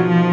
[0.00, 0.29] Amen.